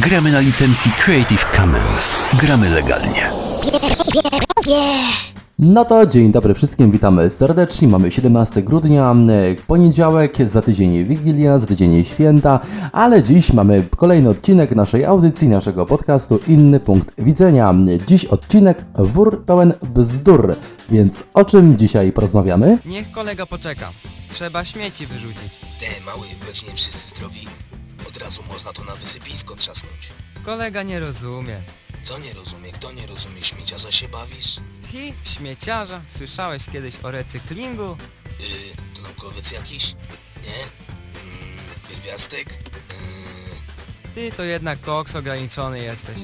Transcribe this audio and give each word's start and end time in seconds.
Gramy 0.00 0.32
na 0.32 0.40
licencji 0.40 0.92
Creative 0.92 1.46
Commons. 1.56 2.16
Gramy 2.42 2.70
legalnie. 2.70 3.22
No 5.58 5.84
to 5.84 6.06
dzień 6.06 6.32
dobry 6.32 6.54
wszystkim, 6.54 6.90
witamy 6.90 7.30
serdecznie. 7.30 7.88
Mamy 7.88 8.10
17 8.10 8.62
grudnia, 8.62 9.12
e, 9.12 9.54
poniedziałek, 9.66 10.36
za 10.48 10.62
tydzień 10.62 11.04
Wigilia, 11.04 11.58
za 11.58 11.66
tydzień 11.66 12.04
Święta, 12.04 12.60
ale 12.92 13.22
dziś 13.22 13.52
mamy 13.52 13.84
kolejny 13.96 14.28
odcinek 14.28 14.76
naszej 14.76 15.04
audycji, 15.04 15.48
naszego 15.48 15.86
podcastu 15.86 16.40
Inny 16.48 16.80
Punkt 16.80 17.22
Widzenia. 17.24 17.74
Dziś 18.06 18.24
odcinek 18.24 18.84
wór 18.94 19.44
pełen 19.44 19.72
bzdur, 19.82 20.56
więc 20.90 21.22
o 21.34 21.44
czym 21.44 21.78
dzisiaj 21.78 22.12
porozmawiamy? 22.12 22.78
Niech 22.86 23.10
kolega 23.10 23.46
poczeka. 23.46 23.90
Trzeba 24.28 24.64
śmieci 24.64 25.06
wyrzucić. 25.06 25.60
Te 25.80 26.04
mały, 26.04 26.26
w 26.40 26.46
rodzinie 26.46 26.72
wszyscy 26.74 27.08
zdrowi. 27.08 27.69
Od 28.10 28.16
razu 28.16 28.42
można 28.48 28.72
to 28.72 28.84
na 28.84 28.94
wysypisko 28.94 29.56
trzasnąć. 29.56 30.08
Kolega 30.44 30.82
nie 30.82 31.00
rozumie. 31.00 31.62
Co 32.02 32.18
nie 32.18 32.32
rozumie? 32.32 32.72
Kto 32.72 32.92
nie 32.92 33.06
rozumie? 33.06 33.42
Śmieciarza 33.42 33.92
się 33.92 34.08
bawisz? 34.08 34.56
Hi, 34.92 35.14
śmieciarza. 35.24 36.00
Słyszałeś 36.08 36.66
kiedyś 36.72 36.94
o 37.02 37.10
recyklingu? 37.10 37.96
Yy, 38.40 38.46
to 38.96 39.02
naukowiec 39.02 39.52
jakiś? 39.52 39.86
Nie? 40.44 40.62
Mm, 41.20 41.58
pierwiastek? 41.88 42.48
Yy, 42.48 44.14
Ty 44.14 44.32
to 44.36 44.44
jednak 44.44 44.80
koks 44.80 45.16
ograniczony 45.16 45.82
jesteś. 45.82 46.18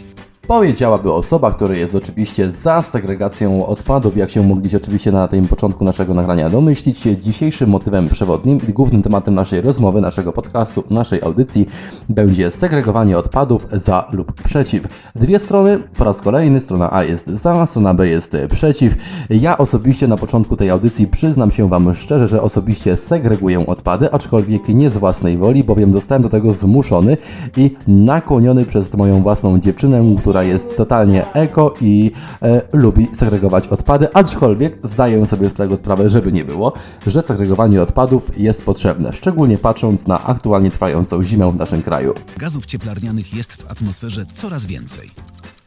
Powiedziałaby 0.47 1.13
osoba, 1.13 1.51
która 1.51 1.75
jest 1.75 1.95
oczywiście 1.95 2.51
za 2.51 2.83
segregacją 2.83 3.67
odpadów, 3.67 4.17
jak 4.17 4.31
się 4.31 4.43
mogliście 4.43 4.77
oczywiście 4.77 5.13
na 5.13 5.29
tym 5.29 5.49
początku 5.49 5.85
naszego 5.85 6.15
nagrania 6.15 6.51
domyślić. 6.51 7.03
Dzisiejszym 7.03 7.71
motywem 7.71 8.09
przewodnim 8.09 8.61
i 8.69 8.73
głównym 8.73 9.03
tematem 9.03 9.35
naszej 9.35 9.61
rozmowy, 9.61 10.01
naszego 10.01 10.33
podcastu, 10.33 10.85
naszej 10.91 11.23
audycji 11.23 11.67
będzie 12.09 12.51
segregowanie 12.51 13.19
odpadów 13.19 13.67
za 13.73 14.09
lub 14.13 14.33
przeciw. 14.43 14.85
Dwie 15.15 15.39
strony, 15.39 15.79
po 15.99 16.05
raz 16.05 16.23
kolejny, 16.23 16.61
strona 16.61 16.93
A 16.93 17.05
jest 17.05 17.27
za, 17.27 17.67
strona 17.67 17.95
B 17.95 18.09
jest 18.09 18.37
przeciw. 18.53 18.95
Ja 19.31 19.59
osobiście 19.59 20.09
na 20.09 20.17
początku 20.17 20.57
tej 20.57 20.71
audycji 20.71 21.07
przyznam 21.07 21.51
się 21.51 21.69
Wam 21.69 21.95
szczerze, 21.95 22.27
że 22.27 22.43
osobiście 22.43 22.97
segreguję 22.97 23.67
odpady, 23.67 24.13
aczkolwiek 24.13 24.69
nie 24.69 24.91
z 24.91 24.99
własnej 24.99 25.39
woli, 25.39 25.65
bowiem 25.65 25.93
zostałem 25.93 26.23
do 26.23 26.29
tego 26.29 26.53
zmuszony 26.53 27.17
i 27.57 27.77
nakłoniony 27.89 28.65
przez 28.65 28.95
moją 28.95 29.23
własną 29.23 29.59
dziewczynę, 29.59 30.17
która 30.19 30.36
jest 30.43 30.77
totalnie 30.77 31.33
eko 31.33 31.75
i 31.81 32.13
e, 32.43 32.63
lubi 32.73 33.09
segregować 33.13 33.67
odpady, 33.69 34.15
aczkolwiek 34.15 34.79
zdaję 34.83 35.27
sobie 35.27 35.51
z 35.51 35.55
tego 35.55 35.77
sprawę, 35.77 36.09
żeby 36.09 36.33
nie 36.33 36.45
było, 36.45 36.73
że 37.07 37.23
segregowanie 37.23 37.83
odpadów 37.83 38.39
jest 38.39 38.65
potrzebne, 38.65 39.13
szczególnie 39.13 39.59
patrząc 39.59 40.07
na 40.07 40.25
aktualnie 40.25 40.71
trwającą 40.71 41.23
zimę 41.23 41.53
w 41.53 41.57
naszym 41.57 41.83
kraju. 41.83 42.15
Gazów 42.37 42.67
cieplarnianych 42.67 43.35
jest 43.35 43.53
w 43.53 43.71
atmosferze 43.71 44.27
coraz 44.33 44.67
więcej. 44.67 45.11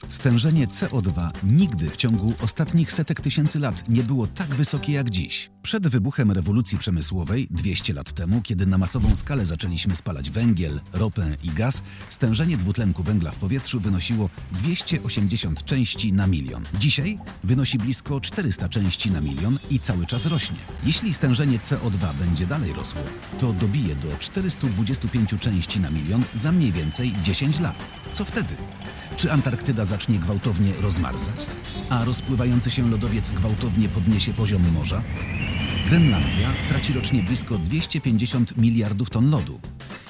Stężenie 0.10 0.68
CO2 0.68 1.30
nigdy 1.44 1.90
w 1.90 1.98
ciągu 1.98 2.34
ostatnich 2.42 2.92
setek 2.94 3.22
tysięcy 3.22 3.60
lat 3.60 3.90
nie 3.90 4.04
było 4.04 4.28
tak 4.28 4.48
wysokie 4.48 4.94
jak 4.94 5.10
dziś. 5.10 5.50
Przed 5.62 5.88
wybuchem 5.88 6.32
rewolucji 6.32 6.78
przemysłowej, 6.78 7.48
200 7.52 7.94
lat 7.94 8.14
temu, 8.14 8.42
kiedy 8.42 8.66
na 8.66 8.78
masową 8.78 9.16
skalę 9.16 9.46
zaczęliśmy 9.46 9.96
spalać 9.96 10.30
węgiel, 10.30 10.82
ropę 10.94 11.38
i 11.44 11.50
gaz, 11.50 11.84
stężenie 12.10 12.58
dwutlenku 12.58 13.04
węgla 13.04 13.32
w 13.32 13.36
powietrzu 13.36 13.80
wynosiło 13.80 14.30
280 14.52 15.66
części 15.66 16.14
na 16.14 16.28
milion. 16.28 16.64
Dzisiaj 16.80 17.20
wynosi 17.44 17.78
blisko 17.78 18.22
400 18.22 18.70
części 18.70 19.12
na 19.12 19.22
milion 19.22 19.60
i 19.70 19.80
cały 19.80 20.06
czas 20.06 20.26
rośnie. 20.26 20.58
Jeśli 20.84 21.14
stężenie 21.14 21.60
CO2 21.60 22.14
będzie 22.20 22.46
dalej 22.46 22.74
rosło, 22.74 23.02
to 23.40 23.54
dobije 23.54 23.96
do 23.96 24.18
425 24.20 25.30
części 25.40 25.80
na 25.80 25.90
milion 25.90 26.24
za 26.34 26.52
mniej 26.52 26.72
więcej 26.72 27.14
10 27.24 27.60
lat. 27.60 27.86
Co 28.14 28.26
wtedy? 28.26 28.56
Czy 29.20 29.32
Antarktyda 29.32 29.86
zacznie 29.86 30.20
gwałtownie 30.20 30.74
rozmarzać? 30.82 31.46
A 31.90 32.06
rozpływający 32.06 32.72
się 32.72 32.90
lodowiec 32.90 33.32
gwałtownie 33.32 33.90
podniesie 33.90 34.34
poziom 34.34 34.72
morza? 34.72 35.02
Grenlandia 35.90 36.50
traci 36.70 36.94
rocznie 36.94 37.24
blisko 37.24 37.58
250 37.58 38.58
miliardów 38.58 39.10
ton 39.10 39.30
lodu. 39.30 39.60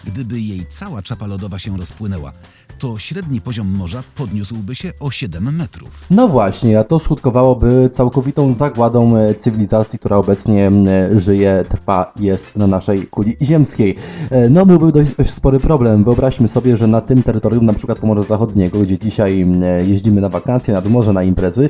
Gdyby 0.03 0.42
jej 0.42 0.66
cała 0.70 1.02
czapa 1.02 1.28
lodowa 1.28 1.59
się 1.59 1.78
rozpłynęła, 1.78 2.34
to 2.79 2.97
średni 2.97 3.41
poziom 3.41 3.75
morza 3.75 4.03
podniósłby 4.16 4.75
się 4.75 4.91
o 5.00 5.12
7 5.12 5.56
metrów. 5.56 6.06
No 6.12 6.28
właśnie, 6.28 6.79
a 6.79 6.84
to 6.84 7.00
skutkowałoby 7.00 7.90
całkowitą 7.91 8.53
zagładą 8.53 9.17
e, 9.17 9.35
cywilizacji, 9.35 10.00
która 10.00 10.17
obecnie 10.17 10.72
żyje, 11.16 11.66
trwa, 11.69 12.13
jest 12.19 12.56
na 12.56 12.67
naszej 12.67 13.07
kuli 13.07 13.38
ziemskiej. 13.41 13.95
E, 14.31 14.50
No 14.50 14.66
byłby 14.66 14.91
dość, 14.91 15.16
dość 15.16 15.29
spory 15.29 15.59
problem. 15.59 16.03
Wyobraźmy 16.03 16.47
sobie, 16.47 16.78
że 16.78 16.88
na 16.88 17.01
tym 17.01 17.23
terytorium, 17.23 17.66
na 17.66 17.73
przykład 17.73 18.00
Pomorza 18.00 18.23
Zachodniego, 18.23 18.79
gdzie 18.79 18.97
dzisiaj 18.97 19.41
e, 19.41 19.85
jeździmy 19.85 20.22
na 20.22 20.29
wakacje, 20.29 20.73
nad 20.73 20.85
morze, 20.85 21.13
na 21.13 21.23
imprezy, 21.23 21.69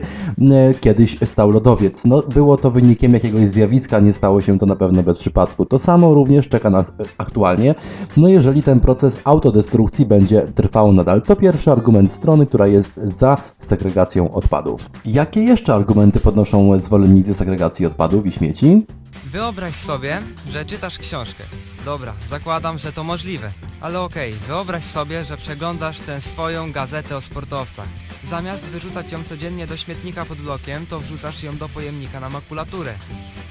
kiedyś 0.81 1.17
stał 1.25 1.51
lodowiec. 1.51 2.05
No 2.05 2.21
było 2.21 2.57
to 2.57 2.71
wynikiem 2.71 3.13
jakiegoś 3.13 3.47
zjawiska, 3.47 3.99
nie 3.99 4.13
stało 4.13 4.41
się 4.41 4.57
to 4.57 4.65
na 4.65 4.75
pewno 4.75 5.03
bez 5.03 5.17
przypadku. 5.17 5.65
To 5.65 5.79
samo 5.79 6.13
również 6.13 6.47
czeka 6.47 6.69
nas 6.69 6.91
aktualnie. 7.17 7.75
No 8.17 8.27
jeżeli 8.27 8.63
ten 8.63 8.79
proces 8.79 9.19
autodestrukcji 9.23 10.05
będzie 10.05 10.47
trwał 10.55 10.93
nadal, 10.99 11.21
to 11.21 11.35
pierwszy 11.35 11.71
argument 11.71 12.11
strony, 12.11 12.45
która 12.45 12.67
jest 12.67 12.91
za 12.95 13.37
segregacją 13.59 14.33
odpadów. 14.33 14.89
Jakie 15.05 15.43
jeszcze 15.43 15.73
argumenty 15.73 16.19
podnoszą 16.19 16.79
zwolennicy 16.79 17.33
segregacji 17.33 17.85
odpadów 17.85 18.25
i 18.25 18.31
śmieci? 18.31 18.85
Wyobraź 19.25 19.75
sobie, 19.75 20.21
że 20.49 20.65
czytasz 20.65 20.97
książkę. 20.97 21.43
Dobra, 21.85 22.13
zakładam, 22.27 22.77
że 22.77 22.91
to 22.91 23.03
możliwe. 23.03 23.51
Ale 23.81 24.01
okej, 24.01 24.33
wyobraź 24.47 24.83
sobie, 24.83 25.25
że 25.25 25.38
przeglądasz 25.38 25.99
tę 25.99 26.21
swoją 26.21 26.71
gazetę 26.71 27.15
o 27.17 27.21
sportowcach. 27.21 27.88
Zamiast 28.23 28.63
wyrzucać 28.63 29.11
ją 29.11 29.23
codziennie 29.23 29.67
do 29.67 29.77
śmietnika 29.77 30.25
pod 30.25 30.38
blokiem, 30.38 30.85
to 30.85 30.99
wrzucasz 30.99 31.43
ją 31.43 31.57
do 31.57 31.69
pojemnika 31.69 32.19
na 32.19 32.29
makulaturę. 32.29 32.93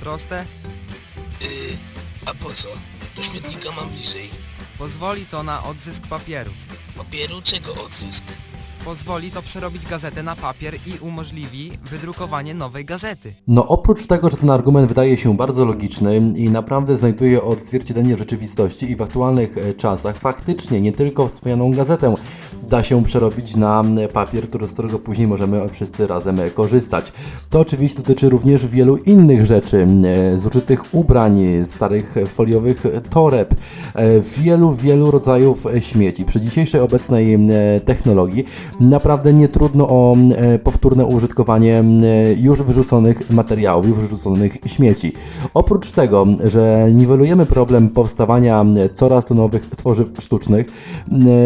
Proste? 0.01 0.45
yy, 1.41 1.49
a 2.27 2.35
po 2.35 2.51
co? 2.55 2.69
Do 3.17 3.23
śmietnika 3.23 3.69
mam 3.77 3.89
bliżej. 3.89 4.31
Pozwoli 4.79 5.27
to 5.27 5.43
na 5.43 5.65
odzysk 5.65 6.07
papieru. 6.07 6.51
Papieru 6.99 7.43
czego 7.43 7.75
odzysk? 7.85 8.25
Pozwoli 8.85 9.31
to 9.31 9.43
przerobić 9.43 9.87
gazetę 9.87 10.23
na 10.23 10.37
papier 10.37 10.75
i 10.75 10.99
umożliwi 11.01 11.73
wydrukowanie 11.91 12.55
nowej 12.55 12.85
gazety. 12.85 13.35
No 13.49 13.67
oprócz 13.67 14.07
tego, 14.07 14.31
że 14.31 14.37
ten 14.37 14.51
argument 14.51 14.89
wydaje 14.89 15.17
się 15.17 15.37
bardzo 15.37 15.65
logiczny 15.65 16.17
i 16.37 16.51
naprawdę 16.51 16.97
znajduje 16.97 17.43
odzwierciedlenie 17.43 18.17
rzeczywistości 18.17 18.91
i 18.91 18.97
w 18.97 19.03
aktualnych 19.03 19.59
e, 19.59 19.75
czasach 19.75 20.17
faktycznie 20.17 20.81
nie 20.81 20.93
tylko 20.93 21.29
wspomnianą 21.29 21.73
gazetę 21.73 22.15
da 22.69 22.83
się 22.83 23.05
przerobić 23.05 23.57
na 23.57 23.85
papier, 24.13 24.49
który, 24.49 24.69
z 24.69 24.73
którego 24.73 24.99
później 24.99 25.27
możemy 25.27 25.69
wszyscy 25.69 26.07
razem 26.07 26.41
e, 26.41 26.51
korzystać. 26.51 27.13
To 27.51 27.61
oczywiście 27.61 27.99
dotyczy 27.99 28.29
również 28.29 28.67
wielu 28.67 28.97
innych 28.97 29.47
rzeczy, 29.47 29.87
e, 30.05 30.39
zużytych 30.39 30.95
ubrań, 30.95 31.41
starych 31.65 32.15
foliowych 32.27 32.85
toreb, 33.11 33.55
wielu, 34.39 34.75
wielu 34.75 35.11
rodzajów 35.11 35.65
śmieci. 35.81 36.25
Przy 36.25 36.41
dzisiejszej 36.41 36.81
obecnej 36.81 37.39
technologii 37.85 38.45
naprawdę 38.81 39.33
nie 39.33 39.49
trudno 39.49 39.89
o 39.89 40.13
m, 40.13 40.33
e, 40.37 40.59
powtórne 40.59 41.07
użytkowanie 41.07 41.79
m, 41.79 42.05
e, 42.05 42.33
już 42.33 42.63
wyrzuconych 42.63 43.31
materiałów, 43.31 43.89
już 43.89 43.99
wyrzuconych 43.99 44.57
śmieci. 44.67 45.13
Oprócz 45.55 45.91
tego, 45.91 46.27
że 46.45 46.89
niwelujemy 46.95 47.47
problem 47.47 47.89
powstawania 47.89 48.61
m, 48.61 48.77
coraz 48.95 49.25
to 49.25 49.35
nowych 49.35 49.67
tworzyw 49.67 50.11
sztucznych, 50.19 50.67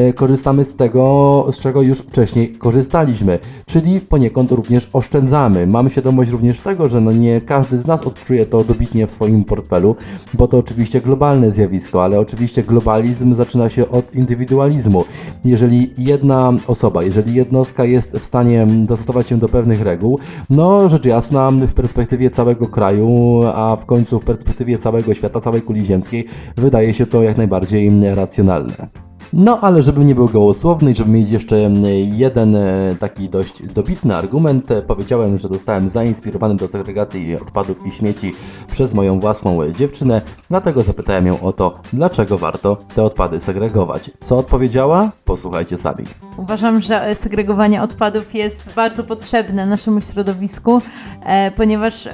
e, 0.09 0.12
korzystamy 0.12 0.65
z 0.65 0.76
tego, 0.76 1.47
z 1.53 1.59
czego 1.59 1.82
już 1.82 1.98
wcześniej 1.98 2.50
korzystaliśmy, 2.50 3.38
czyli 3.66 4.00
poniekąd 4.00 4.53
również 4.53 4.88
oszczędzamy. 4.92 5.66
Mamy 5.66 5.91
świadomość 5.91 6.31
również 6.31 6.60
tego, 6.60 6.88
że 6.88 7.00
no 7.00 7.12
nie 7.12 7.41
każdy 7.41 7.78
z 7.78 7.87
nas 7.87 8.03
odczuje 8.03 8.47
to 8.47 8.65
dobitnie 8.65 9.06
w 9.06 9.10
swoim 9.10 9.44
portfelu, 9.44 9.97
bo 10.34 10.48
to 10.48 10.59
oczywiście 10.59 11.00
globalne 11.00 11.50
zjawisko, 11.50 12.04
ale 12.04 12.21
oczywiście 12.21 12.62
globalizm 12.62 13.34
zaczyna 13.34 13.68
się 13.68 13.89
od 13.89 14.15
indywidualizmu. 14.15 15.04
Jeżeli 15.45 15.91
jedna 15.98 16.53
osoba, 16.66 17.03
jeżeli 17.03 17.22
jednostka 17.28 17.84
jest 17.84 18.19
w 18.19 18.24
stanie 18.24 18.66
dostosować 18.66 19.28
się 19.28 19.39
do 19.39 19.48
pewnych 19.48 19.83
reguł, 19.83 20.19
no 20.51 20.89
rzecz 20.89 21.04
jasna 21.04 21.51
w 21.51 21.74
perspektywie 21.74 22.30
całego 22.30 22.69
kraju, 22.69 23.41
a 23.54 23.77
w 23.77 23.86
końcu 23.86 24.21
w 24.21 24.24
perspektywie 24.24 24.78
całego 24.78 25.15
świata, 25.15 25.41
całej 25.41 25.63
kuli 25.63 25.84
ziemskiej, 25.84 26.27
wydaje 26.57 26.95
się 26.95 27.07
to 27.07 27.22
jak 27.22 27.36
najbardziej 27.36 27.91
racjonalne. 28.15 29.11
No, 29.32 29.60
ale 29.60 29.82
żeby 29.82 30.04
nie 30.04 30.14
był 30.14 30.28
gołosłowny 30.28 30.90
i 30.90 30.94
żeby 30.94 31.10
mieć 31.10 31.30
jeszcze 31.30 31.56
mm, 31.56 31.84
jeden 32.14 32.56
e, 32.56 32.96
taki 33.00 33.28
dość 33.28 33.62
dobitny 33.62 34.16
argument, 34.16 34.70
e, 34.70 34.82
powiedziałem, 34.82 35.38
że 35.38 35.48
zostałem 35.48 35.88
zainspirowany 35.88 36.56
do 36.56 36.68
segregacji 36.68 37.36
odpadów 37.36 37.86
i 37.86 37.90
śmieci 37.90 38.32
przez 38.72 38.94
moją 38.94 39.20
własną 39.20 39.72
dziewczynę, 39.72 40.20
dlatego 40.50 40.82
zapytałem 40.82 41.26
ją 41.26 41.40
o 41.40 41.52
to, 41.52 41.80
dlaczego 41.92 42.38
warto 42.38 42.76
te 42.94 43.02
odpady 43.02 43.40
segregować. 43.40 44.10
Co 44.20 44.38
odpowiedziała? 44.38 45.10
Posłuchajcie 45.24 45.76
sami. 45.76 46.04
Uważam, 46.36 46.80
że 46.80 47.14
segregowanie 47.14 47.82
odpadów 47.82 48.34
jest 48.34 48.74
bardzo 48.74 49.04
potrzebne 49.04 49.66
naszemu 49.66 50.00
środowisku, 50.00 50.82
e, 51.24 51.50
ponieważ 51.50 52.08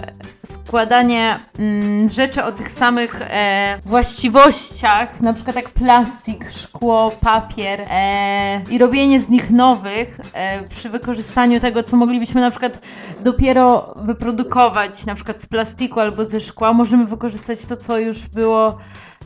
składanie 0.46 1.38
mm, 1.58 2.08
rzeczy 2.08 2.44
o 2.44 2.52
tych 2.52 2.72
samych 2.72 3.20
właściwościach, 3.86 5.20
na 5.20 5.32
przykład 5.32 5.56
jak 5.56 5.70
plastik, 5.70 6.50
szkło, 6.50 7.07
papier 7.10 7.80
e, 7.90 8.60
i 8.70 8.78
robienie 8.78 9.20
z 9.20 9.28
nich 9.28 9.50
nowych 9.50 10.20
e, 10.32 10.68
przy 10.68 10.88
wykorzystaniu 10.88 11.60
tego, 11.60 11.82
co 11.82 11.96
moglibyśmy 11.96 12.40
na 12.40 12.50
przykład 12.50 12.80
dopiero 13.24 13.94
wyprodukować, 13.96 15.06
na 15.06 15.14
przykład 15.14 15.42
z 15.42 15.46
plastiku 15.46 16.00
albo 16.00 16.24
ze 16.24 16.40
szkła, 16.40 16.72
możemy 16.72 17.06
wykorzystać 17.06 17.66
to, 17.66 17.76
co 17.76 17.98
już 17.98 18.28
było 18.28 18.78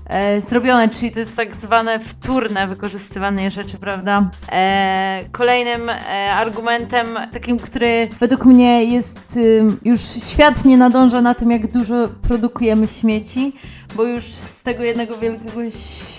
e, 0.06 0.40
zrobione, 0.40 0.88
czyli 0.88 1.10
to 1.10 1.18
jest 1.18 1.36
tak 1.36 1.56
zwane 1.56 2.00
wtórne 2.00 2.66
wykorzystywanie 2.66 3.50
rzeczy, 3.50 3.78
prawda? 3.78 4.30
E, 4.52 5.24
kolejnym 5.32 5.88
e, 5.88 5.94
argumentem, 6.34 7.06
takim, 7.32 7.58
który 7.58 8.08
według 8.20 8.44
mnie 8.44 8.84
jest 8.84 9.38
już 9.84 10.00
świat 10.00 10.64
nie 10.64 10.76
nadąża 10.76 11.20
na 11.20 11.34
tym, 11.34 11.50
jak 11.50 11.66
dużo 11.66 12.08
produkujemy 12.22 12.88
śmieci, 12.88 13.52
bo 13.96 14.04
już 14.04 14.24
z 14.24 14.62
tego 14.62 14.82
jednego 14.82 15.18
wielkiego 15.18 15.60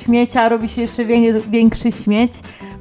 śmiecia 0.05 0.49
robi 0.49 0.69
się 0.69 0.81
jeszcze 0.81 1.05
wię- 1.05 1.41
większy 1.49 1.91
śmieć, 1.91 2.31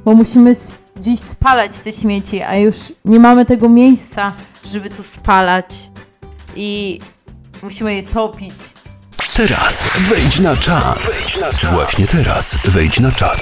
bo 0.05 0.13
musimy 0.13 0.53
gdzieś 0.95 1.19
spalać 1.19 1.71
te 1.79 1.91
śmieci, 1.91 2.41
a 2.41 2.55
już 2.55 2.75
nie 3.05 3.19
mamy 3.19 3.45
tego 3.45 3.69
miejsca, 3.69 4.33
żeby 4.65 4.89
to 4.89 5.03
spalać 5.03 5.65
i 6.55 6.99
musimy 7.63 7.95
je 7.95 8.03
topić. 8.03 8.53
Teraz 9.35 9.87
wejdź 9.99 10.39
na 10.39 10.55
czat. 10.55 10.99
Właśnie 11.71 12.07
teraz 12.07 12.57
wejdź 12.65 12.99
na 12.99 13.11
czat. 13.11 13.41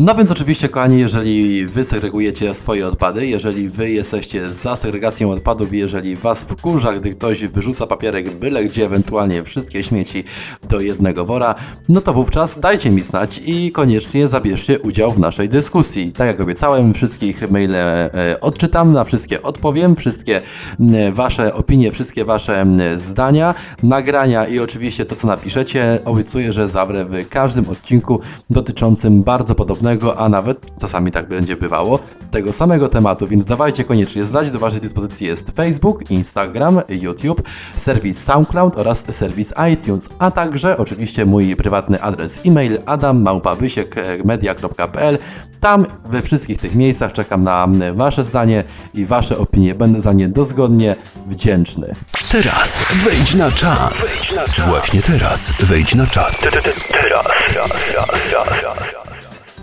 No 0.00 0.14
więc 0.14 0.30
oczywiście, 0.30 0.68
kochani, 0.68 0.98
jeżeli 0.98 1.66
wy 1.66 1.84
segregujecie 1.84 2.54
swoje 2.54 2.86
odpady, 2.86 3.26
jeżeli 3.26 3.68
wy 3.68 3.90
jesteście 3.90 4.48
za 4.48 4.76
segregacją 4.76 5.30
odpadów 5.30 5.72
jeżeli 5.72 6.16
was 6.16 6.44
wkurza, 6.44 6.92
gdy 6.92 7.14
ktoś 7.14 7.44
wyrzuca 7.44 7.86
papierek 7.86 8.30
byle 8.30 8.64
gdzie, 8.64 8.86
ewentualnie 8.86 9.44
wszystkie 9.44 9.82
śmieci 9.82 10.24
do 10.68 10.80
jednego 10.80 11.24
wora, 11.24 11.54
no 11.88 12.00
to 12.00 12.12
wówczas 12.12 12.60
dajcie 12.60 12.90
mi 12.90 13.02
znać 13.02 13.40
i 13.46 13.72
koniecznie 13.72 14.28
zabierzcie 14.28 14.80
udział 14.80 15.12
w 15.12 15.18
naszej 15.18 15.48
dyskusji. 15.48 16.12
Tak 16.12 16.26
jak 16.26 16.40
obiecałem, 16.40 16.94
wszystkich 16.94 17.50
maile 17.50 17.74
e, 17.74 18.10
odczytam, 18.40 18.92
na 18.92 19.04
wszystkie 19.04 19.42
odpowiem, 19.42 19.96
wszystkie 19.96 20.40
m, 20.80 21.12
wasze 21.12 21.54
opinie, 21.54 21.92
wszystkie 21.92 22.24
wasze 22.24 22.66
zdania, 22.94 23.54
nagrania 23.82 24.46
i 24.48 24.58
oczywiście 24.58 25.04
to, 25.04 25.16
co 25.16 25.26
napiszecie, 25.26 25.98
obiecuję, 26.04 26.52
że 26.52 26.68
zawrę 26.68 27.04
w 27.04 27.28
każdym 27.28 27.68
odcinku 27.68 28.20
dotyczącym 28.50 29.22
bardzo 29.22 29.54
podobnego, 29.54 29.87
a 30.16 30.28
nawet 30.28 30.78
czasami 30.80 31.10
tak 31.10 31.28
będzie 31.28 31.56
bywało, 31.56 31.98
tego 32.30 32.52
samego 32.52 32.88
tematu, 32.88 33.26
więc 33.26 33.44
dawajcie 33.44 33.84
koniecznie 33.84 34.24
znać. 34.24 34.50
Do 34.50 34.58
waszej 34.58 34.80
dyspozycji 34.80 35.26
jest 35.26 35.50
Facebook, 35.56 36.10
Instagram, 36.10 36.80
YouTube, 36.88 37.42
serwis 37.76 38.24
SoundCloud 38.24 38.78
oraz 38.78 39.04
serwis 39.10 39.54
iTunes, 39.72 40.08
a 40.18 40.30
także 40.30 40.78
oczywiście 40.78 41.24
mój 41.24 41.56
prywatny 41.56 42.02
adres 42.02 42.40
e-mail 42.46 42.78
adammałpawysiekmedia.pl 42.86 45.18
Tam 45.60 45.86
we 46.04 46.22
wszystkich 46.22 46.60
tych 46.60 46.74
miejscach 46.74 47.12
czekam 47.12 47.44
na 47.44 47.68
wasze 47.92 48.22
zdanie 48.22 48.64
i 48.94 49.04
wasze 49.04 49.38
opinie. 49.38 49.74
Będę 49.74 50.00
za 50.00 50.12
nie 50.12 50.28
dozgodnie 50.28 50.96
wdzięczny. 51.26 51.94
Teraz 52.32 52.82
wejdź 53.04 53.34
na 53.34 53.50
czat. 53.50 53.94
Właśnie 54.68 55.02
teraz 55.02 55.52
wejdź 55.60 55.94
na 55.94 56.06
czat. 56.06 56.48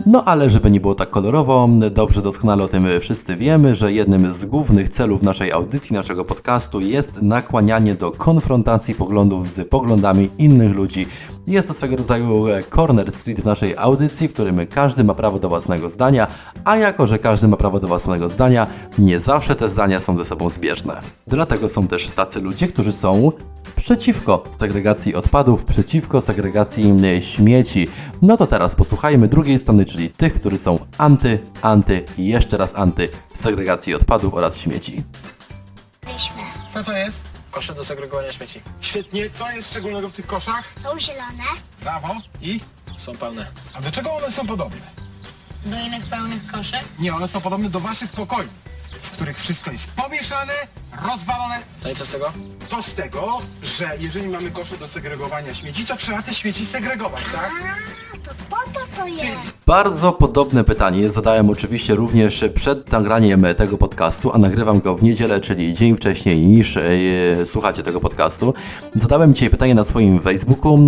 No 0.06 0.24
ale 0.24 0.50
żeby 0.50 0.72
nie 0.72 0.80
było 0.80 0.96
tak 0.96 1.10
kolorowo, 1.10 1.69
dobrze 1.92 2.22
doskonale 2.22 2.63
o 2.63 2.68
tym 2.68 2.88
wszyscy 3.00 3.36
wiemy, 3.36 3.75
że 3.75 3.94
jednym 3.94 4.34
z 4.34 4.46
głównych 4.46 4.90
celów 4.90 5.22
naszej 5.22 5.52
audycji, 5.52 5.94
naszego 5.96 6.25
podcastu 6.25 6.80
jest 6.80 7.22
nakłanianie 7.22 7.96
do 7.96 8.12
konfrontacji 8.12 8.96
poglądów 8.96 9.52
z 9.52 9.69
poglądami 9.69 10.30
innych 10.38 10.75
ludzi. 10.75 11.07
Jest 11.47 11.68
to 11.68 11.74
swego 11.74 11.95
rodzaju 11.95 12.45
corner 12.75 13.12
street 13.12 13.42
w 13.42 13.45
naszej 13.45 13.77
audycji, 13.77 14.27
w 14.27 14.33
którym 14.33 14.68
każdy 14.68 15.03
ma 15.03 15.13
prawo 15.13 15.39
do 15.39 15.50
własnego 15.50 15.89
zdania, 15.89 16.27
a 16.63 16.77
jako, 16.77 17.07
że 17.07 17.19
każdy 17.19 17.47
ma 17.47 17.57
prawo 17.57 17.80
do 17.80 17.88
własnego 17.88 18.30
zdania, 18.30 18.68
nie 18.97 19.19
zawsze 19.19 19.56
te 19.56 19.69
zdania 19.69 20.00
są 20.00 20.18
ze 20.18 20.25
sobą 20.25 20.50
zbieżne. 20.50 21.01
Dlatego 21.27 21.69
są 21.69 21.88
też 21.88 22.07
tacy 22.07 22.42
ludzie, 22.42 22.68
którzy 22.68 22.92
są 22.92 23.31
przeciwko 23.75 24.44
segregacji 24.51 25.15
odpadów, 25.15 25.63
przeciwko 25.63 26.21
segregacji 26.21 26.94
e, 27.18 27.21
śmieci. 27.21 27.88
No 28.21 28.38
to 28.38 28.48
teraz 28.48 28.75
posłuchajmy 28.75 29.27
drugiej 29.27 29.59
strony, 29.59 29.86
czyli 29.86 30.09
tych, 30.09 30.33
którzy 30.33 30.57
są 30.57 30.80
anty, 30.98 31.39
anty 31.62 32.06
i 32.18 32.27
jeszcze 32.27 32.57
raz 32.57 32.74
anty 32.75 33.09
segregacji 33.33 33.95
odpadów 33.95 34.33
oraz 34.33 34.57
śmieci. 34.57 35.03
Co 36.74 36.83
to 36.83 36.98
jest? 36.98 37.25
Kosze 37.56 37.74
do 37.74 37.84
segregowania 37.86 38.31
śmieci. 38.31 38.62
Świetnie. 38.81 39.30
Co 39.30 39.52
jest 39.52 39.69
szczególnego 39.69 40.10
w 40.10 40.13
tych 40.13 40.28
koszach? 40.28 40.74
Są 40.84 41.00
zielone, 41.00 41.44
Brawo. 41.81 42.16
I? 42.42 42.60
Są 42.98 43.16
pełne. 43.18 43.48
A 43.74 43.81
do 43.81 43.92
czego 43.92 44.13
one 44.16 44.31
są 44.31 44.48
podobne? 44.48 44.81
do 45.66 45.80
innych 45.80 46.06
pełnych 46.06 46.48
koszy. 46.52 46.75
Nie, 47.00 47.16
one 47.16 47.28
są 47.28 47.42
podobne 47.42 47.69
do 47.69 47.80
waszych 47.80 48.12
pokoi, 48.12 48.48
w 49.02 49.12
których 49.12 49.38
wszystko 49.40 49.72
jest 49.72 49.92
pomieszane, 49.92 50.54
rozwalone. 51.07 51.62
No 51.84 51.90
i 51.90 51.96
co 51.96 52.06
z 52.06 52.12
tego? 52.12 52.34
To 52.69 52.84
z 52.84 52.94
tego, 52.94 53.42
że 53.63 53.92
jeżeli 54.00 54.28
mamy 54.28 54.51
kosze 54.51 54.78
do 54.78 54.88
segregowania 54.88 55.54
śmieci, 55.54 55.86
to 55.86 55.96
trzeba 55.98 56.22
te 56.22 56.34
śmieci 56.34 56.66
segregować, 56.66 57.25
tak? 57.25 57.51
A, 58.13 58.18
to 58.18 58.36
po. 58.50 58.58
Bardzo 59.65 60.12
podobne 60.12 60.63
pytanie 60.63 61.09
zadałem 61.09 61.50
oczywiście 61.50 61.95
również 61.95 62.45
przed 62.56 62.92
nagraniem 62.92 63.45
tego 63.57 63.77
podcastu, 63.77 64.31
a 64.33 64.38
nagrywam 64.38 64.80
go 64.80 64.95
w 64.95 65.03
niedzielę, 65.03 65.39
czyli 65.39 65.74
dzień 65.74 65.97
wcześniej 65.97 66.47
niż 66.47 66.77
e, 66.77 66.81
słuchacie 67.45 67.83
tego 67.83 68.00
podcastu. 68.00 68.53
Zadałem 68.95 69.33
dzisiaj 69.33 69.50
pytanie 69.50 69.75
na 69.75 69.83
swoim 69.83 70.19
Facebooku, 70.19 70.80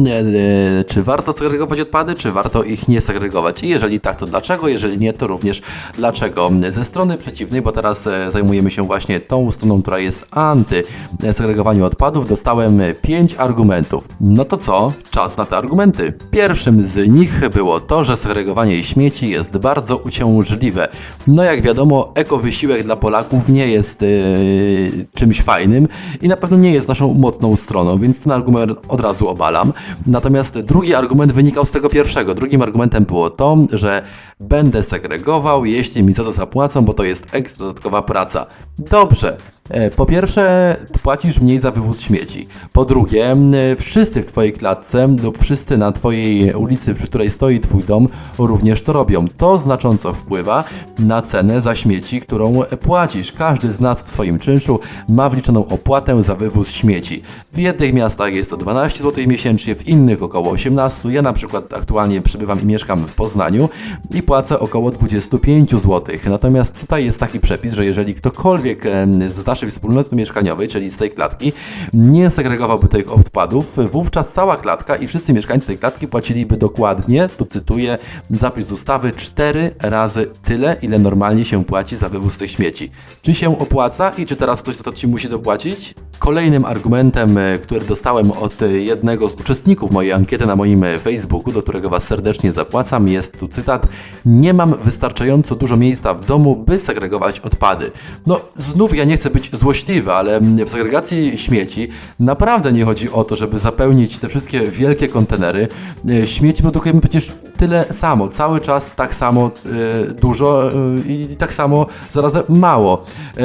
e, 0.79 0.83
czy 0.83 1.03
warto 1.03 1.33
segregować 1.33 1.79
odpady, 1.79 2.15
czy 2.15 2.31
warto 2.31 2.63
ich 2.63 2.87
nie 2.87 3.01
segregować. 3.01 3.63
I 3.63 3.67
jeżeli 3.67 3.99
tak, 3.99 4.15
to 4.15 4.25
dlaczego? 4.25 4.67
Jeżeli 4.67 4.97
nie, 4.97 5.13
to 5.13 5.27
również 5.27 5.61
dlaczego. 5.93 6.49
Ze 6.69 6.83
strony 6.83 7.17
przeciwnej, 7.17 7.61
bo 7.61 7.71
teraz 7.71 8.07
e, 8.07 8.31
zajmujemy 8.31 8.71
się 8.71 8.83
właśnie 8.83 9.19
tą 9.19 9.51
stroną, 9.51 9.81
która 9.81 9.99
jest 9.99 10.25
anty 10.31 10.83
segregowaniu 11.31 11.85
odpadów, 11.85 12.27
dostałem 12.27 12.79
5 13.01 13.35
argumentów. 13.35 14.07
No 14.21 14.45
to 14.45 14.57
co? 14.57 14.93
Czas 15.11 15.37
na 15.37 15.45
te 15.45 15.57
argumenty. 15.57 16.13
Pierwszym 16.31 16.83
z 16.83 17.09
nich 17.09 17.49
było 17.49 17.79
to, 17.79 17.96
że 18.03 18.17
segregowanie 18.17 18.83
śmieci 18.83 19.29
jest 19.29 19.57
bardzo 19.57 19.97
uciążliwe. 19.97 20.87
No 21.27 21.43
jak 21.43 21.61
wiadomo, 21.61 22.11
ekowysiłek 22.15 22.83
dla 22.83 22.95
Polaków 22.95 23.49
nie 23.49 23.67
jest 23.67 24.01
yy, 24.01 25.05
czymś 25.13 25.41
fajnym 25.41 25.87
i 26.21 26.27
na 26.27 26.37
pewno 26.37 26.57
nie 26.57 26.71
jest 26.71 26.87
naszą 26.87 27.13
mocną 27.13 27.55
stroną, 27.55 27.97
więc 27.97 28.19
ten 28.19 28.31
argument 28.31 28.71
od 28.87 28.99
razu 28.99 29.27
obalam. 29.27 29.73
Natomiast 30.07 30.59
drugi 30.59 30.95
argument 30.95 31.31
wynikał 31.31 31.65
z 31.65 31.71
tego 31.71 31.89
pierwszego. 31.89 32.35
Drugim 32.35 32.61
argumentem 32.61 33.05
było 33.05 33.29
to, 33.29 33.57
że 33.71 34.01
będę 34.39 34.83
segregował, 34.83 35.65
jeśli 35.65 36.03
mi 36.03 36.13
za 36.13 36.23
to 36.23 36.31
zapłacą, 36.31 36.85
bo 36.85 36.93
to 36.93 37.03
jest 37.03 37.27
ekstra 37.31 37.65
dodatkowa 37.65 38.01
praca. 38.01 38.45
Dobrze. 38.79 39.37
E, 39.69 39.89
Po 39.91 40.05
pierwsze, 40.05 40.75
płacisz 41.03 41.39
mniej 41.39 41.59
za 41.59 41.71
wywóz 41.71 42.01
śmieci. 42.01 42.47
Po 42.73 42.85
drugie, 42.85 43.35
wszyscy 43.77 44.21
w 44.21 44.25
Twojej 44.25 44.53
klatce 44.53 45.07
lub 45.23 45.37
wszyscy 45.37 45.77
na 45.77 45.91
Twojej 45.91 46.53
ulicy, 46.53 46.93
przy 46.93 47.07
której 47.07 47.29
stoi 47.29 47.59
Twój 47.59 47.83
dom, 47.83 48.07
również 48.37 48.81
to 48.81 48.93
robią. 48.93 49.25
To 49.37 49.57
znacząco 49.57 50.13
wpływa 50.13 50.63
na 50.99 51.21
cenę 51.21 51.61
za 51.61 51.75
śmieci, 51.75 52.21
którą 52.21 52.61
płacisz. 52.81 53.31
Każdy 53.31 53.71
z 53.71 53.79
nas 53.79 54.03
w 54.03 54.09
swoim 54.09 54.39
czynszu 54.39 54.79
ma 55.09 55.29
wliczoną 55.29 55.67
opłatę 55.67 56.23
za 56.23 56.35
wywóz 56.35 56.71
śmieci. 56.71 57.21
W 57.53 57.57
jednych 57.57 57.93
miastach 57.93 58.33
jest 58.33 58.49
to 58.49 58.57
12 58.57 59.03
zł 59.03 59.23
miesięcznie, 59.27 59.75
w 59.75 59.87
innych 59.87 60.23
około 60.23 60.51
18. 60.51 61.09
Ja 61.09 61.21
na 61.21 61.33
przykład 61.33 61.73
aktualnie 61.73 62.21
przybywam 62.21 62.61
i 62.61 62.65
mieszkam 62.65 63.05
w 63.07 63.13
Poznaniu 63.13 63.69
i 64.13 64.23
płacę 64.23 64.59
około 64.59 64.91
25 64.91 65.71
zł. 65.71 66.01
Natomiast 66.29 66.79
tutaj 66.79 67.05
jest 67.05 67.19
taki 67.19 67.39
przepis, 67.39 67.73
że 67.73 67.85
jeżeli 67.85 68.13
ktokolwiek 68.13 68.85
em, 68.85 69.29
z 69.29 69.43
naszej 69.57 69.71
wspólnoty 69.71 70.15
mieszkaniowej, 70.15 70.67
czyli 70.67 70.89
z 70.89 70.97
tej 70.97 71.11
klatki, 71.11 71.53
nie 71.93 72.29
segregowałby 72.29 72.87
tych 72.87 73.11
odpadów, 73.11 73.91
wówczas 73.91 74.33
cała 74.33 74.57
klatka 74.57 74.95
i 74.95 75.07
wszyscy 75.07 75.33
mieszkańcy 75.33 75.67
tej 75.67 75.77
klatki 75.77 76.07
płaciliby 76.07 76.57
dokładnie, 76.57 77.29
tu 77.37 77.45
cytuję 77.45 77.97
zapis 78.29 78.71
ustawy, 78.71 79.11
4 79.11 79.75
razy 79.79 80.27
tyle, 80.43 80.75
ile 80.81 80.99
normalnie 80.99 81.45
się 81.45 81.65
płaci 81.65 81.97
za 81.97 82.09
wywóz 82.09 82.37
tych 82.37 82.51
śmieci. 82.51 82.91
Czy 83.21 83.33
się 83.33 83.59
opłaca 83.59 84.09
i 84.17 84.25
czy 84.25 84.35
teraz 84.35 84.61
ktoś 84.61 84.75
za 84.75 84.83
to 84.83 84.93
ci 84.93 85.07
musi 85.07 85.29
dopłacić? 85.29 85.95
Kolejnym 86.19 86.65
argumentem, 86.65 87.37
e, 87.37 87.59
który 87.59 87.85
dostałem 87.85 88.31
od 88.31 88.61
e, 88.61 88.71
jednego 88.71 89.27
z 89.27 89.33
uczestników 89.33 89.91
mojej 89.91 90.11
ankiety 90.11 90.45
na 90.45 90.55
moim 90.55 90.83
e, 90.83 90.99
Facebooku, 90.99 91.53
do 91.53 91.61
którego 91.61 91.89
Was 91.89 92.03
serdecznie 92.03 92.51
zapłacam, 92.51 93.07
jest 93.07 93.39
tu 93.39 93.47
cytat: 93.47 93.87
Nie 94.25 94.53
mam 94.53 94.75
wystarczająco 94.83 95.55
dużo 95.55 95.77
miejsca 95.77 96.13
w 96.13 96.25
domu, 96.25 96.55
by 96.55 96.79
segregować 96.79 97.39
odpady. 97.39 97.91
No, 98.25 98.41
znów 98.55 98.95
ja 98.95 99.03
nie 99.03 99.17
chcę 99.17 99.29
być 99.29 99.49
złośliwy, 99.53 100.13
ale 100.13 100.37
mm, 100.37 100.65
w 100.65 100.69
segregacji 100.69 101.37
śmieci 101.37 101.89
naprawdę 102.19 102.71
nie 102.71 102.85
chodzi 102.85 103.11
o 103.11 103.23
to, 103.23 103.35
żeby 103.35 103.59
zapełnić 103.59 104.17
te 104.17 104.29
wszystkie 104.29 104.61
wielkie 104.61 105.07
kontenery. 105.07 105.67
Śmieci 106.25 106.61
produkujemy 106.61 107.01
przecież 107.01 107.31
tyle 107.57 107.85
samo, 107.91 108.27
cały 108.27 108.61
czas 108.61 108.91
tak 108.95 109.15
samo 109.15 109.51
dużo 110.21 110.71
i 111.07 111.35
tak 111.37 111.53
samo 111.53 111.85
zarazem 112.09 112.43
mało, 112.49 113.01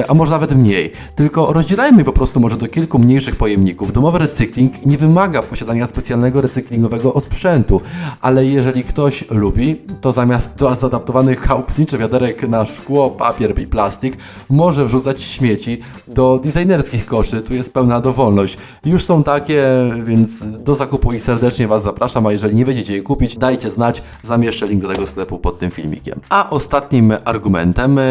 a 0.08 0.14
może 0.14 0.32
nawet 0.32 0.54
mniej. 0.54 0.92
Tylko 1.14 1.52
rozdzielajmy 1.52 2.04
po 2.04 2.12
prostu 2.12 2.40
może 2.40 2.56
do 2.62 2.68
kilku 2.68 2.98
mniejszych 2.98 3.36
pojemników. 3.36 3.92
Domowy 3.92 4.18
recykling 4.18 4.86
nie 4.86 4.98
wymaga 4.98 5.42
posiadania 5.42 5.86
specjalnego 5.86 6.40
recyklingowego 6.40 7.14
osprzętu, 7.14 7.80
ale 8.20 8.44
jeżeli 8.44 8.84
ktoś 8.84 9.30
lubi, 9.30 9.76
to 10.00 10.12
zamiast 10.12 10.54
do 10.54 10.74
zaadaptowanych 10.74 11.40
chałupniczych 11.40 12.00
wiaderek 12.00 12.48
na 12.48 12.64
szkło, 12.64 13.10
papier 13.10 13.58
i 13.58 13.66
plastik, 13.66 14.16
może 14.50 14.84
wrzucać 14.84 15.22
śmieci 15.22 15.80
do 16.08 16.40
designerskich 16.44 17.06
koszy. 17.06 17.42
Tu 17.42 17.54
jest 17.54 17.74
pełna 17.74 18.00
dowolność. 18.00 18.58
Już 18.84 19.04
są 19.04 19.22
takie, 19.22 19.64
więc 20.04 20.44
do 20.58 20.74
zakupu 20.74 21.12
ich 21.12 21.22
serdecznie 21.22 21.68
Was 21.68 21.82
zapraszam, 21.82 22.26
a 22.26 22.32
jeżeli 22.32 22.54
nie 22.54 22.64
będziecie 22.64 22.94
je 22.94 23.02
kupić, 23.02 23.36
dajcie 23.36 23.70
znać, 23.70 24.02
zamieszczę 24.22 24.66
link 24.66 24.82
do 24.82 24.88
tego 24.88 25.06
sklepu 25.06 25.38
pod 25.38 25.58
tym 25.58 25.70
filmikiem. 25.70 26.20
A 26.28 26.50
ostatnim 26.50 27.12
argumentem 27.24 27.98
e, 27.98 28.02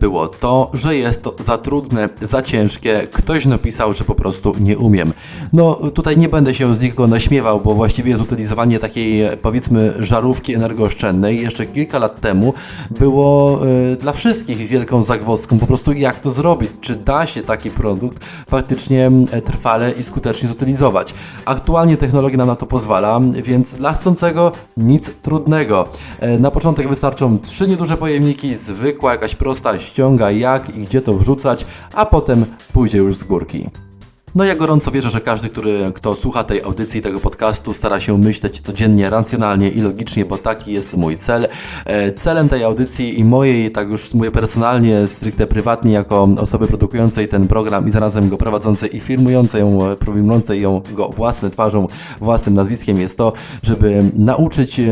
było 0.00 0.28
to, 0.28 0.70
że 0.74 0.96
jest 0.96 1.22
to 1.22 1.34
za 1.38 1.58
trudne, 1.58 2.08
za 2.22 2.42
ciężkie. 2.42 3.08
Ktoś 3.12 3.46
napisał, 3.46 3.94
że 3.98 4.04
po 4.04 4.14
prostu 4.14 4.54
nie 4.60 4.78
umiem. 4.78 5.12
No 5.52 5.74
tutaj 5.74 6.16
nie 6.16 6.28
będę 6.28 6.54
się 6.54 6.76
z 6.76 6.80
niego 6.82 7.06
naśmiewał, 7.06 7.60
bo 7.60 7.74
właściwie 7.74 8.10
jest 8.10 8.22
utylizowanie 8.22 8.78
takiej 8.78 9.22
powiedzmy 9.42 9.94
żarówki 9.98 10.54
energooszczędnej 10.54 11.42
jeszcze 11.42 11.66
kilka 11.66 11.98
lat 11.98 12.20
temu 12.20 12.54
było 12.90 13.60
e, 13.66 13.96
dla 13.96 14.12
wszystkich 14.12 14.58
wielką 14.58 15.02
zagwozdką 15.02 15.58
po 15.58 15.66
prostu 15.66 15.92
jak 15.92 16.20
to 16.20 16.30
zrobić, 16.30 16.70
czy 16.80 16.96
da 16.96 17.26
się 17.26 17.42
taki 17.42 17.70
produkt 17.70 18.24
faktycznie 18.48 19.10
e, 19.30 19.42
trwale 19.42 19.92
i 19.92 20.02
skutecznie 20.02 20.48
zutylizować. 20.48 21.14
Aktualnie 21.44 21.96
technologia 21.96 22.38
nam 22.38 22.48
na 22.48 22.56
to 22.56 22.66
pozwala, 22.66 23.20
więc 23.42 23.74
dla 23.74 23.92
chcącego 23.92 24.52
nic 24.76 25.10
trudnego. 25.22 25.88
E, 26.20 26.38
Na 26.38 26.50
początek 26.50 26.88
wystarczą 26.88 27.38
trzy 27.38 27.68
nieduże 27.68 27.96
pojemniki, 27.96 28.56
zwykła 28.56 29.12
jakaś 29.12 29.34
prosta 29.34 29.78
ściąga 29.78 30.30
jak 30.30 30.76
i 30.76 30.80
gdzie 30.80 31.02
to 31.02 31.14
wrzucać, 31.14 31.66
a 31.94 32.06
potem 32.06 32.44
pójdzie 32.72 32.98
już 32.98 33.16
z 33.16 33.24
górki. 33.24 33.87
No 34.34 34.44
ja 34.44 34.54
gorąco 34.54 34.90
wierzę, 34.90 35.10
że 35.10 35.20
każdy, 35.20 35.48
który, 35.48 35.92
kto 35.94 36.14
słucha 36.14 36.44
tej 36.44 36.62
audycji, 36.62 37.02
tego 37.02 37.20
podcastu, 37.20 37.74
stara 37.74 38.00
się 38.00 38.18
myśleć 38.18 38.60
codziennie, 38.60 39.10
racjonalnie 39.10 39.70
i 39.70 39.80
logicznie, 39.80 40.24
bo 40.24 40.38
taki 40.38 40.72
jest 40.72 40.96
mój 40.96 41.16
cel. 41.16 41.48
E, 41.84 42.12
Celem 42.12 42.48
tej 42.48 42.64
audycji 42.64 43.20
i 43.20 43.24
mojej, 43.24 43.70
tak 43.70 43.90
już 43.90 44.14
mówię 44.14 44.30
personalnie, 44.30 45.06
stricte 45.06 45.46
prywatnie, 45.46 45.92
jako 45.92 46.28
osoby 46.40 46.66
produkującej 46.66 47.28
ten 47.28 47.48
program 47.48 47.88
i 47.88 47.90
zarazem 47.90 48.28
go 48.28 48.36
prowadzącej 48.36 48.96
i 48.96 49.00
filmującej 49.00 49.60
ją, 49.60 49.96
filmującej 50.04 50.62
ją 50.62 50.82
go 50.92 51.08
własną 51.08 51.50
twarzą, 51.50 51.86
własnym 52.20 52.54
nazwiskiem 52.54 52.98
jest 52.98 53.18
to, 53.18 53.32
żeby 53.62 54.10
nauczyć 54.14 54.80
e, 54.80 54.84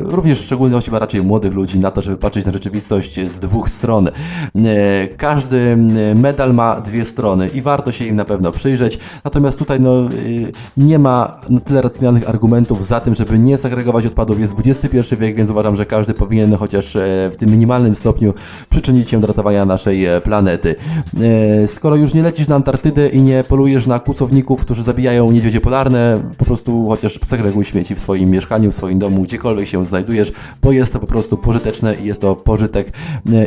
również 0.00 0.40
w 0.40 0.44
szczególności, 0.44 0.90
a 0.94 0.98
raczej 0.98 1.22
młodych 1.22 1.52
ludzi 1.54 1.78
na 1.78 1.90
to, 1.90 2.02
żeby 2.02 2.16
patrzeć 2.16 2.46
na 2.46 2.52
rzeczywistość 2.52 3.20
z 3.30 3.40
dwóch 3.40 3.68
stron. 3.70 4.08
E, 4.08 4.12
Każdy 5.16 5.76
medal 6.14 6.54
ma 6.54 6.80
dwie 6.80 7.04
strony 7.04 7.48
i 7.48 7.60
warto 7.62 7.92
się 7.92 8.04
im 8.04 8.16
na 8.16 8.24
pewno 8.24 8.52
przyjrzeć. 8.52 8.69
Natomiast 9.24 9.58
tutaj 9.58 9.80
no, 9.80 10.08
y, 10.12 10.52
nie 10.76 10.98
ma 10.98 11.40
na 11.48 11.60
tyle 11.60 11.82
racjonalnych 11.82 12.28
argumentów 12.28 12.86
za 12.86 13.00
tym, 13.00 13.14
żeby 13.14 13.38
nie 13.38 13.58
segregować 13.58 14.06
odpadów. 14.06 14.40
Jest 14.40 14.54
XXI 14.66 15.16
wiek, 15.16 15.36
więc 15.36 15.50
uważam, 15.50 15.76
że 15.76 15.86
każdy 15.86 16.14
powinien 16.14 16.56
chociaż 16.56 16.96
e, 16.96 17.30
w 17.32 17.36
tym 17.36 17.50
minimalnym 17.50 17.94
stopniu 17.94 18.34
przyczynić 18.70 19.10
się 19.10 19.20
do 19.20 19.26
ratowania 19.26 19.64
naszej 19.64 20.06
e, 20.06 20.20
planety. 20.20 20.74
E, 21.62 21.66
Skoro 21.66 21.96
już 21.96 22.14
nie 22.14 22.22
lecisz 22.22 22.48
na 22.48 22.56
Antarktydę 22.56 23.08
i 23.08 23.22
nie 23.22 23.44
polujesz 23.44 23.86
na 23.86 23.98
kłusowników, 23.98 24.60
którzy 24.60 24.82
zabijają 24.82 25.30
niedźwiedzie 25.30 25.60
polarne, 25.60 26.20
po 26.38 26.44
prostu 26.44 26.88
chociaż 26.88 27.18
segreguj 27.24 27.64
śmieci 27.64 27.94
w 27.94 28.00
swoim 28.00 28.30
mieszkaniu, 28.30 28.70
w 28.70 28.74
swoim 28.74 28.98
domu, 28.98 29.22
gdziekolwiek 29.22 29.68
się 29.68 29.84
znajdujesz, 29.84 30.32
bo 30.62 30.72
jest 30.72 30.92
to 30.92 30.98
po 30.98 31.06
prostu 31.06 31.36
pożyteczne 31.36 31.94
i 31.94 32.06
jest 32.06 32.20
to 32.20 32.36
pożytek 32.36 32.92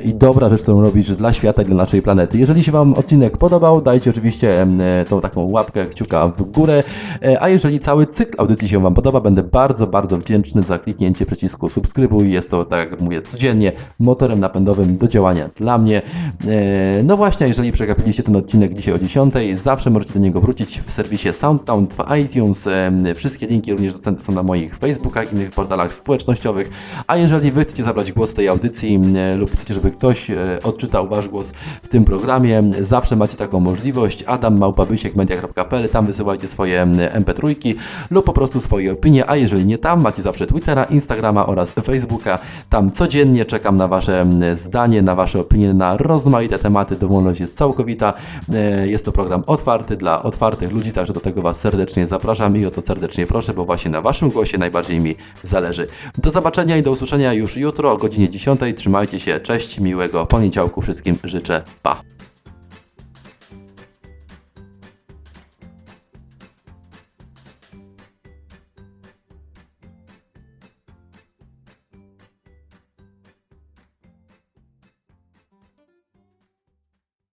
i 0.03 0.13
dobra 0.13 0.49
rzecz, 0.49 0.61
którą 0.61 0.81
robisz 0.81 1.15
dla 1.15 1.33
świata 1.33 1.61
i 1.61 1.65
dla 1.65 1.75
naszej 1.75 2.01
planety. 2.01 2.37
Jeżeli 2.37 2.63
się 2.63 2.71
Wam 2.71 2.93
odcinek 2.93 3.37
podobał, 3.37 3.81
dajcie 3.81 4.09
oczywiście 4.09 4.61
e, 4.61 5.05
tą 5.15 5.21
taką 5.21 5.41
łapkę, 5.41 5.85
kciuka 5.85 6.27
w 6.27 6.43
górę, 6.43 6.83
e, 7.21 7.41
a 7.43 7.49
jeżeli 7.49 7.79
cały 7.79 8.05
cykl 8.05 8.35
audycji 8.37 8.69
się 8.69 8.81
Wam 8.81 8.93
podoba, 8.93 9.21
będę 9.21 9.43
bardzo, 9.43 9.87
bardzo 9.87 10.17
wdzięczny 10.17 10.63
za 10.63 10.79
kliknięcie 10.79 11.25
przycisku 11.25 11.69
subskrybuj. 11.69 12.31
Jest 12.31 12.49
to, 12.49 12.65
tak 12.65 12.91
jak 12.91 13.01
mówię, 13.01 13.21
codziennie 13.21 13.71
motorem 13.99 14.39
napędowym 14.39 14.97
do 14.97 15.07
działania 15.07 15.49
dla 15.55 15.77
mnie. 15.77 16.01
E, 16.47 17.03
No 17.03 17.17
właśnie, 17.17 17.47
jeżeli 17.47 17.71
przegapiliście 17.71 18.23
ten 18.23 18.35
odcinek 18.35 18.73
dzisiaj 18.73 18.93
o 18.93 18.99
10, 18.99 19.33
zawsze 19.53 19.89
możecie 19.89 20.13
do 20.13 20.19
niego 20.19 20.41
wrócić 20.41 20.81
w 20.81 20.91
serwisie 20.91 21.33
SoundCloud, 21.33 21.93
w 21.93 22.03
iTunes. 22.25 22.67
Em, 22.67 23.15
Wszystkie 23.15 23.47
linki 23.47 23.71
również 23.71 23.93
dostępne 23.93 24.23
są 24.23 24.33
na 24.33 24.43
moich 24.43 24.77
Facebookach 24.77 25.33
innych 25.33 25.49
portalach 25.49 25.93
społecznościowych. 25.93 26.69
A 27.07 27.17
jeżeli 27.17 27.51
Wy 27.51 27.63
chcecie 27.63 27.83
zabrać 27.83 28.11
głos 28.11 28.31
w 28.31 28.33
tej 28.33 28.47
audycji 28.47 28.99
e, 29.15 29.35
lub 29.35 29.51
chcecie, 29.51 29.73
żeby 29.73 29.91
ktoś 29.91 30.29
e, 30.29 30.59
odczytał 30.63 31.07
Wasz 31.07 31.29
głos 31.29 31.51
w 31.81 31.87
tym 31.87 32.05
programie, 32.05 32.63
zawsze 32.79 33.15
macie 33.15 33.37
taką 33.37 33.59
możliwość. 33.59 34.23
Adam 34.27 34.57
małpabysiekmedia.pl, 35.03 35.89
tam 35.89 36.05
wysyłajcie 36.05 36.47
swoje 36.47 36.81
em, 36.81 36.97
mp3 36.97 37.75
lub 38.11 38.25
po 38.25 38.33
prostu 38.33 38.59
swoje 38.59 38.91
opinie, 38.91 39.29
a 39.29 39.35
jeżeli 39.35 39.65
nie 39.65 39.77
tam, 39.77 40.01
macie 40.01 40.21
zawsze 40.21 40.47
Twittera, 40.47 40.83
Instagrama 40.83 41.45
oraz 41.45 41.71
Facebooka. 41.71 42.39
Tam 42.69 42.91
codziennie 42.91 43.45
czekam 43.45 43.77
na 43.77 43.87
Wasze 43.87 44.21
em, 44.21 44.55
zdanie, 44.55 45.01
na 45.01 45.15
Wasze 45.15 45.39
opinie 45.39 45.73
na 45.73 45.97
rozmaite 45.97 46.59
tematy. 46.59 46.95
Dowolność 46.95 47.39
jest 47.39 47.57
całkowita. 47.57 48.13
E, 48.53 48.87
Jest 48.87 49.05
to 49.05 49.11
program 49.11 49.43
otwarty 49.47 49.95
dla 49.95 50.23
otwartych 50.23 50.71
ludzi, 50.71 50.91
także 50.91 51.13
do 51.13 51.19
tego 51.19 51.41
Was 51.41 51.59
serdecznie 51.59 52.07
zapraszam 52.07 52.57
i 52.57 52.65
o 52.65 52.71
to 52.71 52.81
serdecznie 52.81 53.27
proszę, 53.27 53.53
bo 53.53 53.65
właśnie 53.65 53.91
na 53.91 54.01
Waszym 54.01 54.29
głosie 54.29 54.57
najbardziej 54.57 54.99
mi 54.99 55.15
zależy. 55.43 55.87
Do 56.17 56.29
zobaczenia 56.31 56.77
i 56.77 56.81
do 56.81 56.91
usłyszenia 56.91 57.33
już 57.33 57.57
jutro 57.57 57.91
o 57.91 57.97
godzinie 57.97 58.29
10. 58.29 58.59
Trzymajcie 58.75 59.19
się, 59.19 59.39
cześć, 59.39 59.79
miłego 59.79 60.25
poniedziałku 60.25 60.81
wszystkim 60.81 61.17
życzę, 61.23 61.61
pa! 61.81 62.12